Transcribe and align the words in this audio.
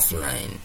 offline 0.00 0.56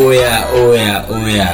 Oya, 0.00 0.48
oya, 0.54 1.04
oya. 1.12 1.48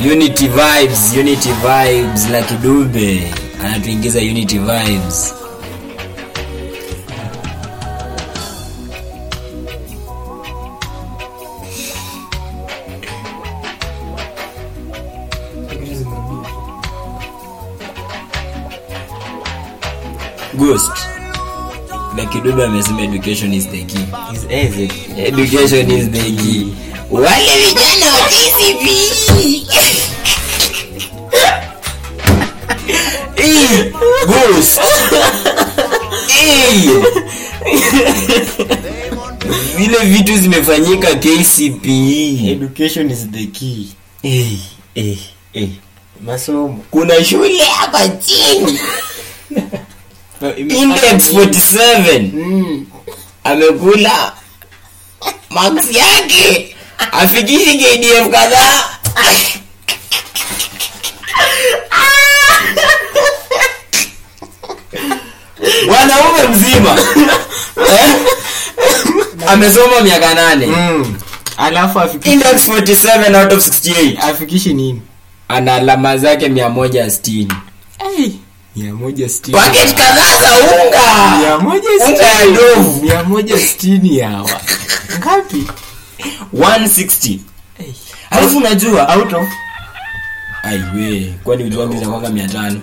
Unity 0.00 0.48
vibes, 0.48 1.12
Unity 1.12 1.52
vibes 1.62 2.28
la 2.30 2.42
Kidube 2.42 3.22
anatuingiza 3.64 4.18
Unity 4.18 4.58
vibes. 4.58 5.34
Ghost. 20.56 21.17
La 22.18 22.26
kidudu 22.26 22.62
amesema 22.62 23.02
education 23.02 23.52
is 23.54 23.66
the 23.68 23.84
key. 23.84 24.04
Is 24.34 24.44
easy. 24.50 24.88
Education 25.16 25.90
is 25.90 26.10
the 26.10 26.22
key. 26.36 26.74
Wale 27.10 27.52
vijana 27.66 28.06
wa 28.12 28.28
TCB. 28.28 28.86
hey, 33.36 33.92
Ghost. 34.26 34.80
hey. 36.28 36.90
Vile 39.76 39.98
vitu 39.98 40.38
zimefanyika 40.38 41.14
KCP 41.14 41.86
Education 42.50 43.10
is 43.10 43.26
the 43.30 43.46
key. 43.46 43.86
hey, 44.22 44.56
hey, 44.94 45.16
hey. 45.52 45.68
Masomo. 46.24 46.84
Kuna 46.90 47.24
shule 47.24 47.58
hapa 47.58 48.08
chini. 48.08 48.78
Index 50.56 51.30
47 51.32 52.30
Mm. 52.32 52.86
amekula 53.44 54.32
max 55.50 55.90
yake 55.92 56.76
afikishi 57.12 57.78
KDF 57.78 58.30
kadhaa 58.30 58.84
wanaume 65.88 66.48
mzima 66.48 66.96
eh? 67.76 68.14
amesoma 69.48 70.00
miaka 70.00 70.34
nane 70.34 70.66
Mm. 70.66 71.16
Alafu 71.56 72.00
afikishi 72.00 72.32
index 72.34 72.68
47 72.68 73.42
out 73.42 73.52
of 73.52 73.66
68 73.68 74.18
afikishi 74.30 74.74
nini? 74.74 75.02
ana 75.48 75.74
alama 75.74 76.16
zake 76.16 76.48
160 76.48 77.46
Ai. 77.98 78.38
Mia 78.78 78.94
moja 78.94 79.28
sitini. 79.28 79.58
paket 79.58 79.94
kadhaa 79.94 80.36
za 80.40 80.48
unga. 80.58 81.38
Mia 81.40 81.58
moja 81.58 81.88
unga 82.06 82.22
ya 82.24 82.36
sitini. 82.36 82.52
ndovu. 82.52 83.02
Mia 83.02 83.22
moja 83.24 83.58
sitini 83.58 84.20
hawa. 84.20 84.50
Ngapi? 85.18 85.66
160 86.52 87.38
Ai. 87.80 87.94
alafu 88.30 88.58
unajua 88.58 89.16
Out 89.16 89.32
of 89.32 89.46
aiwe 90.62 91.34
kwani 91.44 91.64
ujuangu 91.64 91.94
zinakwanga 91.94 92.28
mia 92.30 92.48
tano? 92.48 92.80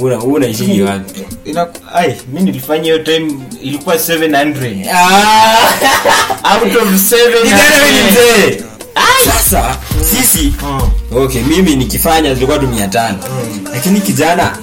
Una 0.00 0.18
unaishiji 0.18 0.82
wapi? 0.82 1.20
Ai 1.94 2.16
mimi 2.32 2.42
nilifanya 2.46 2.82
hiyo 2.84 2.98
time 2.98 3.34
ilikuwa 3.62 3.94
700 3.96 4.86
Ah, 4.92 6.54
out 6.54 6.76
of 6.76 6.94
kijana 7.10 7.14
wewe 7.16 7.42
ni 7.44 7.50
700 7.50 8.62
sasa 9.24 9.76
sisi 10.10 10.52
Mm. 10.62 10.80
okay 11.16 11.42
mimi 11.42 11.76
nikifanya 11.76 12.34
zilikuwa 12.34 12.58
tu 12.58 12.66
mia 12.68 12.88
tano. 12.88 13.18
Lakini 13.72 14.00
kijana 14.00 14.58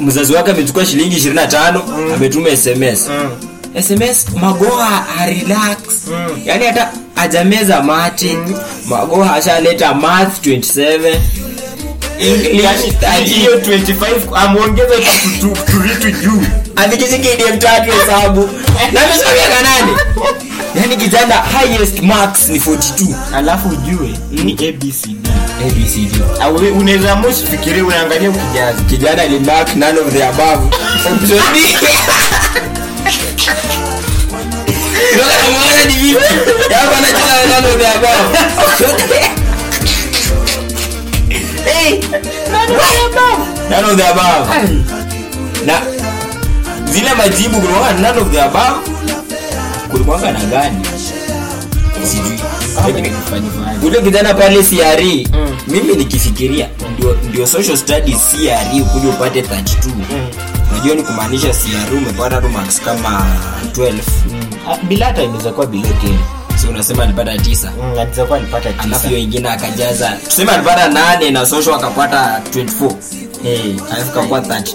mzazi 0.00 0.32
wake 0.34 0.50
amechukua 0.50 0.86
shilingi 0.86 1.16
ishirini 1.16 1.36
na 1.36 1.46
tano 1.46 1.82
ametuma 2.14 2.56
sms 2.56 3.08
Mm. 3.08 3.82
sms 3.82 4.26
magoha 4.40 5.06
relax. 5.26 5.78
Mm. 6.06 6.40
yani 6.44 6.66
hata 6.66 6.92
ajameza 7.16 7.82
mate. 7.82 8.38
Magoha 8.88 9.34
ashaleta 9.34 9.94
math 9.94 10.46
27 10.46 11.16
english 12.18 12.64
Yaani, 12.64 12.90
30 12.90 13.24
hiyo 13.24 13.58
25 13.58 14.04
amuongeza 14.34 14.94
tu 15.40 15.48
tu 15.66 16.00
tu 16.00 16.10
juu. 16.10 16.42
Afikishe 16.76 17.18
KDM 17.18 17.58
hesabu 18.00 18.48
yaani 20.74 20.96
kijana 20.96 21.34
highest 21.34 22.00
marks 22.00 22.48
ni 22.48 22.58
42 22.58 23.14
alafu 23.34 23.68
ujue 23.68 24.14
ni 24.30 24.52
abcd 24.52 25.23
abcd 25.60 26.22
unaweza 26.80 27.16
mosi 27.16 27.46
fikiri 27.46 27.82
unaangalia 27.82 28.30
kijana. 28.30 28.72
kijana 28.88 29.22
alimark 29.22 29.76
none 29.76 29.98
of 30.00 30.12
the 30.12 30.24
above. 30.24 30.76
Option 31.12 31.38
ni 35.86 35.94
vipi 35.94 36.18
na 36.70 37.60
none 37.60 37.68
of 37.68 37.78
the 37.78 37.86
above. 37.88 38.38
Hey 41.64 42.00
none 43.70 43.84
of 43.84 43.96
the 43.96 44.06
above. 44.08 44.50
Na 45.66 45.80
zile 46.92 47.14
majibu 47.14 47.60
kulikuwa 47.60 47.92
none 47.92 48.20
of 48.20 48.30
the 48.30 48.42
above. 48.42 48.90
Kulikuwa 49.90 50.20
na 50.32 50.40
gani 50.40 50.86
ule 53.82 54.02
kijana 54.02 54.34
pale 54.34 54.62
siari 54.62 55.28
Mm. 55.32 55.56
mimi 55.68 55.96
nikifikiria 55.96 56.68
ndio, 56.98 57.16
ndio 57.28 57.46
social 57.46 57.76
studies 57.76 58.18
siari 58.30 58.80
ukuja 58.80 59.08
upate 59.08 59.40
32 59.40 59.64
unajua 60.72 60.94
ni 60.94 61.02
kumaanisha 61.02 61.52
siari 61.54 61.96
umepata 61.96 62.40
tu 62.40 62.48
kama 62.84 63.26
12 63.72 63.92
bila 64.88 65.06
hata 65.06 65.22
inaweza 65.22 65.52
kuwa 65.52 65.66
below 65.66 65.90
10 65.90 66.58
so 66.62 66.68
unasema 66.68 67.02
alipata 67.02 67.34
9 67.34 67.68
Mm, 67.70 68.78
alafu 68.78 69.08
hiyo 69.08 69.18
ingine 69.20 69.48
akajaza 69.48 70.12
tuseme 70.28 70.52
alipata 70.52 70.88
nane 70.88 71.30
na 71.30 71.46
social 71.46 71.74
akapata 71.74 72.40
24 72.50 72.94
Eh, 73.46 73.74
alafu 73.94 74.10
kakuwa 74.12 74.40
32 74.40 74.74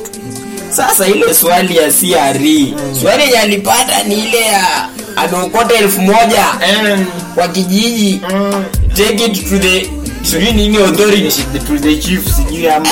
sasa 0.69 1.07
ile 1.07 1.33
swali 1.33 1.77
ya 1.77 1.83
CRE 1.91 2.73
swali 3.01 3.23
yenye 3.23 3.37
alipata 3.39 4.03
ni 4.03 4.15
ile 4.27 4.41
ya 4.41 4.89
ameokota 5.15 5.73
elfu 5.75 6.01
moja 6.01 6.45
eh, 6.67 6.99
kwa 7.35 7.47
kijiji. 7.47 8.21
Mm, 8.33 8.63
take 8.95 9.25
it 9.25 9.49
to 9.49 9.57
the 9.59 9.89
sijui 10.23 10.51
nini 10.53 10.77
authority. 10.77 11.43
To 11.67 11.77
the 11.77 11.95
chief 11.95 12.35
sijui 12.35 12.69
ama 12.69 12.85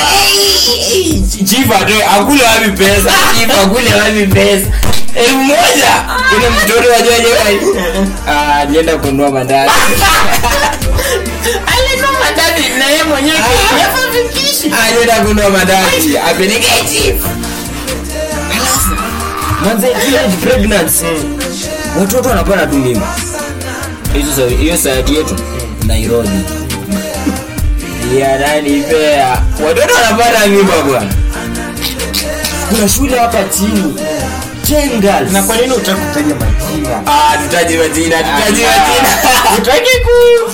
chief 1.50 1.72
atoe 1.82 2.04
akule 2.04 2.44
wapi 2.44 2.72
pesa? 2.72 3.12
Chief 3.40 3.60
akule 3.64 3.94
wapi 3.96 4.28
pesa? 4.34 4.68
Elfu 5.16 5.38
moja! 5.38 6.06
Ile 6.38 6.50
mtoto 6.50 6.90
wajoje 6.92 7.28
alienda 8.62 8.98
kununua 8.98 9.32
mandazi 9.32 9.72
alinua 11.74 12.12
mandazi 12.20 12.70
na 12.80 12.86
yeye 12.86 13.04
mwenyewe 13.04 13.38
Ah. 14.72 14.84
alienda 14.84 15.14
kununua 15.16 15.50
mandazi 15.50 16.18
apeleke 16.18 16.68
chief. 16.92 17.16
Manze 19.66 19.88
teenage 19.88 20.36
pregnancy 20.44 21.06
watoto 22.00 22.30
wanapata 22.30 22.68
tu 22.68 22.76
sa- 24.36 24.56
hiyo 24.60 24.78
sayati 24.78 25.16
yetu? 25.16 25.36
Nairobi. 25.88 26.30
Yananipea 28.20 29.42
watoto 29.68 29.94
wanapata 29.94 30.48
mimba 30.48 30.82
bwana. 30.82 31.12
Kuna 32.70 32.90
shule 32.90 33.18
hapa 33.20 33.44
chini 33.44 33.96
Jengals. 34.64 35.32
na 35.32 35.44
kwa 35.44 35.56
nini 35.58 35.74
utaki 35.74 36.02
kutaja 36.02 36.36
majina? 36.36 36.98
Ah, 37.06 37.38
majina 37.78 38.18
Ah. 38.20 38.40
majina. 38.40 38.68
utaki 39.58 39.90
ku 40.04 40.52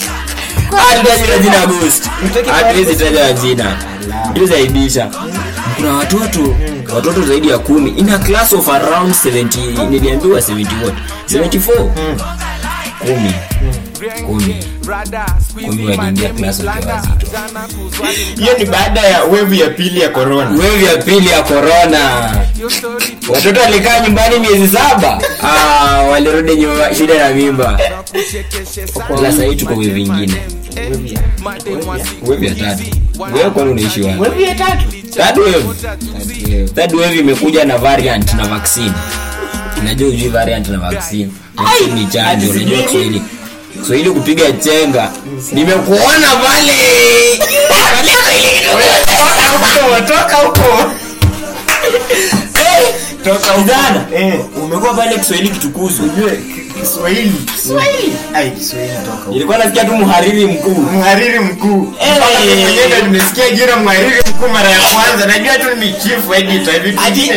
Ah, 0.77 0.95
tutaji 0.99 1.23
majina 1.31 1.65
ghost 1.65 2.09
hatuwezi 2.51 2.95
taja 2.95 3.23
majina. 3.23 3.77
Tuzaibisha 4.33 5.09
kuna 5.77 5.93
watoto 5.93 6.55
watoto 6.95 7.21
zaidi 7.21 7.49
ya 7.49 7.59
kumi 7.59 7.89
in 7.89 8.09
a 8.09 8.19
class 8.19 8.53
of 8.53 8.69
around 8.69 9.13
70 9.25 9.89
niliambiwa 9.89 10.39
70 10.39 10.83
what 10.83 10.93
74 11.31 12.23
kumi. 12.99 13.33
Kumi. 14.27 14.55
Kumi 15.65 15.85
waliingia 15.85 16.29
class 16.29 16.59
wakiwa 16.63 16.93
wazito. 16.93 18.41
Hiyo 18.41 18.57
ni 18.57 18.65
baada 18.65 19.01
ya 19.01 19.23
wevu 19.23 19.53
ya 19.53 19.69
pili 19.69 20.01
ya 20.01 20.09
corona. 20.09 20.49
Wevu 20.49 20.85
ya 20.85 20.97
pili 20.97 21.29
ya 21.29 21.43
corona. 21.43 22.31
Watoto 23.29 23.59
walikaa 23.61 23.99
nyumbani 23.99 24.39
miezi 24.39 24.67
saba. 24.77 25.21
Ah, 25.43 26.01
walirudi 26.01 26.55
nyuma 26.55 26.95
shida 26.95 27.29
na 27.29 27.35
mimba. 27.35 27.79
Ila 29.19 29.31
sahii 29.31 29.55
tuko 29.55 29.73
wevu 29.73 29.97
ingine 29.97 30.35
third 36.75 36.93
wave 36.95 37.19
imekuja 37.19 37.65
na 37.65 37.77
variant 37.77 38.33
na 38.33 38.45
vaccine. 38.47 38.91
Najua 39.83 40.09
ujui 40.09 40.29
variant 40.29 40.67
na 40.69 40.77
vaccine. 40.77 41.29
Vaccine 41.55 41.93
ni 41.93 42.05
chanjo. 42.07 42.49
Unajua 42.49 42.81
kiswahili. 42.83 43.21
Kiswahili 43.79 44.11
kupiga 44.11 44.51
chenga. 44.51 45.11
Nimekuona 45.51 46.27
pale 46.35 46.73
toka 50.07 50.35
huko 50.35 51.02
Kijana, 53.23 54.05
eh. 54.15 54.33
Umekuwa 54.63 54.93
pale 54.93 55.17
kiswahili 55.19 55.49
kitukuzwe. 55.49 56.05
Ujue 56.05 56.39
Kiswahili. 56.81 57.45
Kiswahili. 57.55 58.15
Ai 58.33 58.51
Kiswahili 58.51 58.93
toka 59.05 59.17
huko. 59.17 59.31
Ilikuwa 59.35 59.57
nasikia 59.57 59.85
tu 59.85 59.93
mhariri 59.93 60.45
mkuu. 60.45 60.75
Mhariri 60.81 61.39
mkuu. 61.39 61.93
Eh. 62.01 62.17
Mwenyewe 62.61 63.01
nimesikia 63.01 63.49
jina 63.49 63.75
mhariri 63.75 64.15
mkuu 64.29 64.47
mara 64.47 64.69
ya 64.69 64.79
kwanza. 64.79 65.25
Najua 65.25 65.57
tu 65.57 65.75
ni 65.75 65.93
chief 65.93 66.31
editor 66.37 66.73
hivi 66.73 66.99
ati 67.05 67.31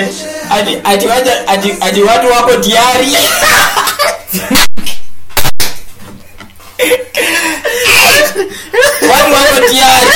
ati 0.84 1.74
ati 1.80 2.02
watu 2.02 2.30
wako 2.30 2.52
tayari 2.56 3.16
watu 9.10 9.32
wako 9.32 9.60
tayari 9.70 10.06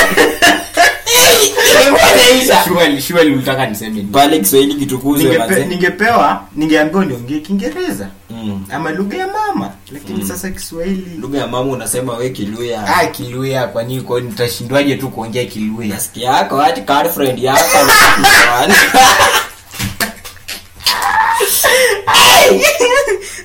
Ilikuwa 2.71 2.89
surely 3.11 3.33
ulitaka 3.33 3.67
niseme 3.67 3.91
nini? 3.91 4.09
pale 4.13 4.39
kiswahili 4.39 4.75
kitukuzwe 4.75 5.39
manze. 5.39 5.65
ningepewa 5.65 6.45
ningeambiwa 6.57 7.05
niongee 7.05 7.39
kiingereza. 7.39 8.09
Mm. 8.31 8.65
ama 8.71 8.91
lugha 8.91 9.17
ya 9.17 9.27
mama. 9.27 9.71
Lakini 9.93 10.25
sasa 10.25 10.51
kiswahili 10.51 11.17
lugha 11.21 11.39
ya 11.39 11.47
mama 11.47 11.71
unasema 11.73 12.17
we 12.17 12.31
kiluya. 12.31 12.97
Ah 12.97 13.07
kiluya. 13.07 13.67
Kwa 13.67 13.83
nini? 13.83 14.03
Kwa 14.03 14.21
nitashindwaje 14.21 14.97
tu 14.97 15.09
kuongea 15.09 15.45
kiluya? 15.45 15.89
Nasikia 15.89 16.31
yako 16.31 16.57
hadi 16.57 16.81
card 16.81 17.11
friend 17.11 17.39
yako 17.39 17.79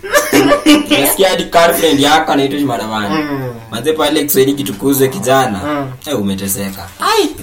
nasikia 1.02 1.30
hadi 1.30 1.44
girlfriend 1.44 2.00
yako 2.00 2.32
anaitwa 2.32 2.60
Shimadamani 2.60 3.16
Mm. 3.16 3.54
manze 3.72 3.94
pale 3.94 4.24
kiswahili 4.24 4.54
kitukuzwe 4.54 5.08
kijana. 5.08 5.62
Mm. 5.66 5.92
eh 6.06 6.20
umeteseka. 6.22 6.88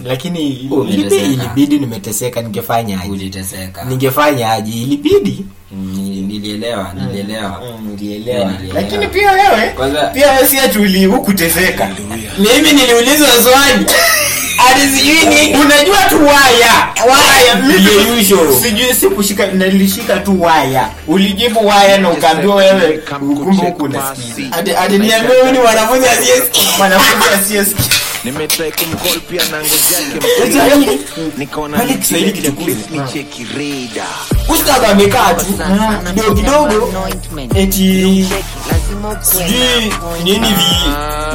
Lakini 0.05 0.69
Umeteseka. 0.71 1.23
ilibidi 1.23 1.79
nimeteseka 1.79 2.43
ningefanya 2.43 3.01
aje? 3.01 3.11
Uliteseka. 3.13 3.85
Ningefanya 3.85 4.51
aje? 4.53 4.73
Ilibidi. 4.73 5.47
Mm, 5.73 6.25
nilielewa 6.29 6.93
nilielewa. 6.95 7.63
Nilielewa. 7.91 8.45
Nilielewa. 8.53 8.75
lakini 8.83 9.07
pia 9.07 9.33
wewe 9.33 9.69
Kwanza- 9.77 10.07
pia 10.15 10.31
wewe 10.33 10.49
si 10.49 10.59
ati 10.59 10.79
uli 10.79 11.05
hukuteseka 11.05 11.89
mimi 12.39 12.73
niliulizwa 12.73 13.29
swali 13.43 13.87
ati 14.59 14.81
sijui 14.81 15.27
ni 15.27 15.57
unajua 15.57 15.97
tu 16.09 16.27
waya. 16.27 16.89
Waya. 17.11 17.55
Mimi 17.57 18.21
usual. 18.21 18.63
sijui 18.63 18.95
sikushika 18.95 19.47
nilishika 19.47 20.17
tu 20.17 20.43
waya. 20.43 20.89
Ulijibu 21.07 21.67
waya 21.67 21.99
na 21.99 22.11
ukaambiwa 22.11 22.55
wewe 22.57 22.99
kumbe 22.99 23.99
niambie 24.99 25.41
huyu 25.41 25.53
ni 25.53 25.59
mwanafunzi 25.59 26.09
asiyesikia 26.09 26.63
mwanafunzi 26.79 27.29
asiyesikia 27.35 27.85
nimetrai 28.25 28.73
kumcall 28.73 29.21
pia 29.21 29.43
na 29.49 29.59
ngozi 29.59 30.59
yake 30.59 30.99
nikaona 31.39 31.79
Pale 31.79 31.95
Kiswahili 31.95 32.33
kitukuzwe. 32.33 32.77
nicheki 32.91 33.47
reda 33.59 34.07
ustadha 34.49 34.89
amekaa 34.89 35.35
tu. 35.35 35.45
Kidogo 36.15 36.35
kidogo 36.35 37.09
eti 37.55 38.27
sijui 39.21 39.93
nini 40.25 40.47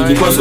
ilikuwa 0.06 0.34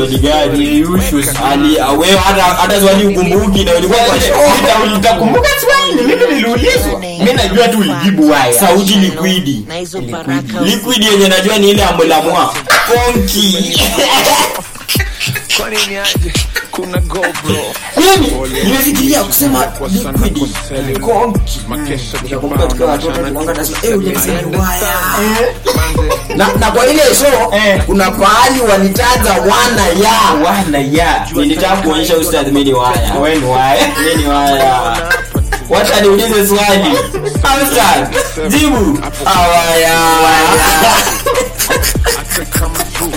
yenye 11.07 11.29
najua 11.29 11.59
ni 11.59 11.71
ile 11.71 11.85
ambulamwa 11.85 12.55
konki 12.89 13.81
kwa 15.59 15.71
nini 15.71 15.97
aje? 15.97 16.33
Kuna 16.71 16.99
gobro. 17.01 17.31
Mimi 17.97 18.33
nimefikiria 18.65 19.25
kusema 19.25 19.73
liquid 20.25 21.01
konki 21.01 21.61
nikakumbuka 22.23 22.67
tukiwa 22.67 22.91
watoto 22.91 23.13
tunaanga 23.13 23.55
nasema 23.55 23.79
eh 23.83 23.99
waya 24.61 24.95
na, 26.37 26.53
na 26.53 26.71
kwa 26.71 26.87
ile 26.87 27.03
show 27.03 27.55
Eh. 27.55 27.83
kuna 27.87 28.11
pahali 28.11 28.61
walitaja 28.61 29.33
wana 29.33 29.87
ya. 29.87 30.45
Wana 30.45 30.79
ya. 30.79 31.27
Nilitaka 31.35 31.77
kuonyesha 31.77 32.17
ustadh 32.17 32.47
mimi 32.47 32.65
ni 32.65 32.73
waya. 32.73 33.15
Wewe 33.23 33.37
ni 33.37 33.45
waya. 33.47 33.89
Mimi 33.99 34.23
ni 34.23 34.29
waya. 34.29 34.97
Wacha 35.69 36.01
niulize 36.01 36.47
swali. 36.47 36.99
Ustadh 37.63 38.15
jibu. 38.49 38.99
Awaya 39.25 39.97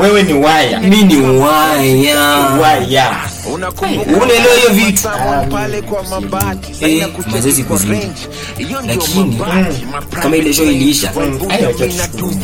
wewe 0.00 0.22
ni 0.22 0.32
waya 0.32 0.80
mimi 0.80 1.02
ni 1.02 1.16
waya 1.20 2.18
waya 2.60 3.16
unakumbuka 3.54 4.10
unaelewa 4.10 4.54
hiyo 4.56 4.70
vitu? 4.86 5.08
Eh, 6.80 7.08
mazezi 7.32 7.64
kuzidi. 7.64 7.98
lakini 8.86 9.40
kama 10.22 10.36
ile 10.36 10.54
show 10.54 10.66
iliisha. 10.66 11.08
tushukuru. 11.08 12.34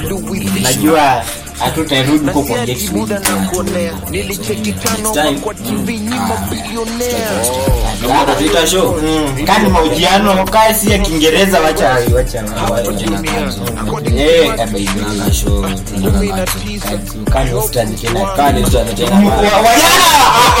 Mungu 0.00 0.36
najua 0.62 1.24
hatutarudi 1.58 2.26
huko 2.26 2.42
kuongea 2.42 2.56
Buda 2.56 2.74
Kiswahili 2.74 3.14
na 3.40 3.48
kuonea 3.50 3.92
nilicheki 4.10 4.72
tano 4.72 5.32
kwa 5.40 5.54
TV 5.54 5.98
nyima 5.98 6.38
bilionea 6.50 7.18
Naomba 8.02 8.20
tutatuita 8.24 8.66
show. 8.66 9.00
Kani 9.46 9.68
mahojiano 9.68 10.44
kasi 10.44 10.90
ya 10.90 10.98
kiingereza 10.98 11.60
wacha 11.60 11.98
wacha 12.14 12.44
eh 14.16 14.52
Tunanga 14.54 15.32
show. 15.34 15.66
Kani 17.32 17.54
ustadi 17.54 17.94
tena 17.94 18.26
kani 18.36 18.62
ustadh 18.62 18.94
tena 18.94 19.16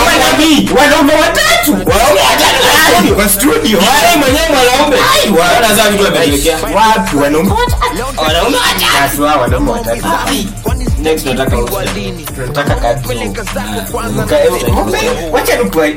wanabii 0.06 0.70
wanaume 0.78 1.14
watatu. 1.14 1.72
Wanaume 1.72 2.20
watatu. 2.20 3.14
Kwa 3.14 3.28
studio. 3.28 3.78
Wale 3.78 4.16
mwenyewe 4.18 4.46
mwanaume 4.48 4.96
wana 5.40 5.90
vitu 5.90 6.06
ametuwekea 6.06 6.56
wapi? 6.74 7.16
Wanaume 7.16 7.50
watatu. 7.50 8.20
Wanaume 8.26 8.56
watatu. 8.56 9.22
Wanaume 9.40 9.70
watatu 9.70 10.04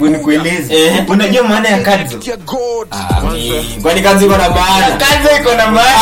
nikueleze. 0.09 0.73
Eh. 0.85 1.03
unajua 1.09 1.43
maana 1.43 1.69
ya 1.69 1.79
kadzo 1.79 2.19
ya 2.31 2.37
Ah, 2.91 3.21
kwani 3.81 4.01
kazi 4.01 4.25
iko 4.25 4.37
na 4.37 4.49
maana? 4.49 4.87
Kadzo 4.97 5.35
iko 5.41 5.53
na 5.55 5.67
maana. 5.71 5.91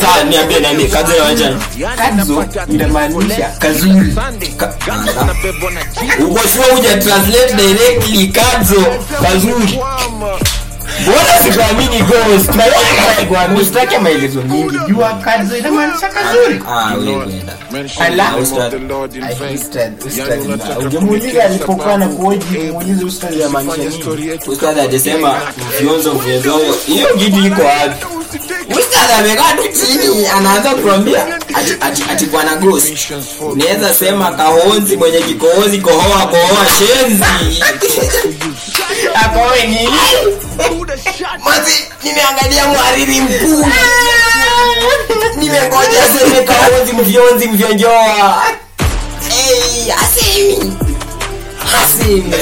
Sasa 0.00 0.24
niambie 0.24 0.60
niambie 0.60 0.86
kazi 0.88 1.12
inaonyesha 1.16 1.58
kazo 1.96 2.44
inamaanisha 2.68 3.48
kazuri. 3.58 4.14
Ka- 4.56 4.74
Ah, 4.90 6.24
uko 6.24 6.40
sure 6.48 6.74
huja 6.74 6.96
translate 6.98 7.54
directly 7.54 8.26
kazo 8.28 8.84
kazuri 9.22 9.78
mbona 11.02 11.38
sikuamini 11.44 11.98
ghost? 12.02 12.54
Na 12.54 12.64
sikuamini 13.20 13.60
usitake 13.60 13.98
maelezo 13.98 14.42
mingi 14.42 14.78
jua 14.88 15.14
kazi 15.14 15.58
inamaanisha 15.58 16.08
kazuri. 16.08 16.62
ah 16.68 16.94
wewe 16.94 17.26
kwenda 17.26 17.52
Ala. 18.00 18.36
Ustad. 18.36 18.74
Ustad, 19.54 19.92
ustad. 20.06 20.78
ungemuuliza 20.78 21.44
alipokuwa 21.44 21.96
na 21.96 22.08
kuoji 22.08 22.58
muulize 22.58 23.04
ustad 23.04 23.36
yamaanisha 23.40 23.76
nini? 23.76 24.40
ustad 24.46 24.78
ajasema 24.78 25.40
vionzo 25.80 26.14
mfyonzoyo 26.14 26.74
hiyo 26.86 27.08
gidi 27.16 27.46
iko 27.46 27.62
wapi? 27.62 28.06
ustad 28.78 29.10
amekaa 29.18 29.52
tu 29.52 29.62
chini 29.80 30.26
anaanza 30.26 30.70
kuambia 30.74 31.26
ati, 31.54 31.72
ati, 31.80 32.02
ati 32.10 32.26
bwana 32.26 32.56
ghost 32.56 33.10
unaweza 33.40 33.94
sema 33.94 34.30
kahonzi 34.30 34.96
mwenye 34.96 35.18
kikohozi 35.20 35.78
kohoa 35.78 36.26
kohoa 36.26 36.66
shenzi. 36.78 37.24
Akowe 39.24 39.66
nini 39.66 39.88
mazi 41.44 41.84
nimeangalia 42.04 42.68
mhariri 42.68 43.20
mkuu. 43.20 43.66
Nimengoja 45.36 46.02
seme 46.18 46.42
kahonzi 46.42 46.92
mfyonzi 46.92 47.48
mfyonjoa 47.48 48.42
hey, 49.28 49.92
asemi 49.92 50.72
asemi 51.84 52.34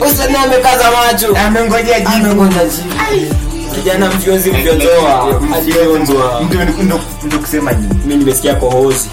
useme 0.00 0.38
amekaza 0.38 0.90
macho. 0.90 1.36
Amengoja 1.46 2.00
jibu. 2.00 2.12
Amengoja 2.14 2.60
kijana 3.74 4.10
mvyonzi 4.10 4.50
mfyonzoa 4.50 5.40
alifyonzwa 5.56 6.42
Ndio- 7.24 7.38
kusema 7.38 7.72
nini? 7.72 7.94
Mi 8.06 8.16
nimesikia 8.16 8.54
kohozi. 8.54 9.08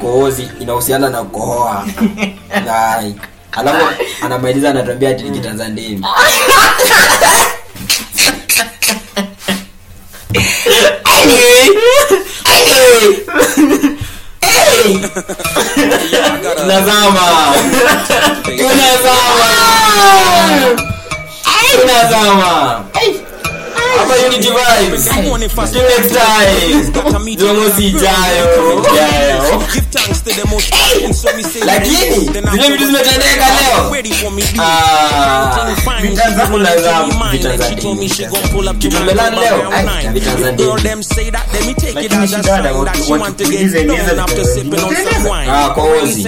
Kohozi 0.00 0.48
inahusiana 0.60 1.08
na 1.10 1.22
kukohoa. 1.22 1.86
Nai. 2.66 3.14
Alafu 3.58 3.86
anamaliza 4.22 4.70
anatuambia 4.70 5.14
kitanza 5.14 5.68
ndimi 5.68 6.04
anyway. 11.04 11.68
Tunazama! 16.56 17.54
Tunazama 21.80 22.84
tunazama 24.28 24.36
hapa 24.36 24.36
unity 24.36 24.48
vibes. 24.48 25.08
Till 25.72 25.82
next 25.82 26.12
time. 26.14 26.92
Jumamosi 27.36 27.86
ijayo 27.86 28.44
ijayo 28.86 29.62
lakini 31.66 32.30
zile 32.46 32.68
vitu 32.72 32.86
zimetendeka 32.86 33.46
leo 33.46 33.90
Ah, 34.62 35.66
vitanzamo 36.02 36.58
na 36.58 36.76
zamu 36.76 37.12
vitanzandini 37.30 38.08
kitumelani 38.74 39.36
leo. 39.40 39.72
Ai, 39.98 40.08
vitanzandini 40.08 40.68
Lakini 41.94 42.28
shida 42.28 42.52
wana- 42.52 42.72
watu- 42.72 43.12
wakituuliza 43.12 43.78
eleza 43.78 44.12
vitanzandini. 44.14 44.76
Ah, 45.64 45.70
kohozi 45.70 46.26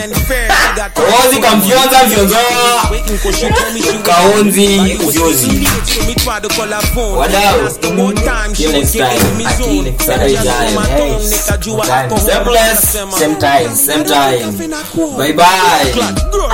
kohozi 0.95 1.38
kamfyonza 1.40 2.04
mfyonzoa 2.07 2.90
kaonzi 4.02 4.99
ufyozi 5.07 5.69
wadau 7.19 7.59
more 7.97 8.12
time 8.12 8.54
she 8.54 8.66
was 8.66 8.92
getting 8.94 9.37
me 9.38 9.44
zone 9.59 9.87
same 13.11 13.37
time. 13.38 13.70
same 13.75 14.04
time. 14.04 14.56
bye 15.16 15.32
bye 15.32 16.30